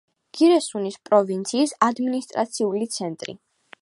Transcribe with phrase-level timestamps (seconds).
[0.37, 3.37] გირესუნის პროვინციის ადმინისტრაციული ცენტრი.